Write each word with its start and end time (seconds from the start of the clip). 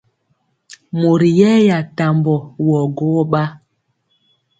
Mori 0.99 1.29
yɛya 1.39 1.77
tambɔ 1.97 2.35
wɔ 2.65 2.79
gwogɔ 2.95 3.23
ɓa. 3.31 3.43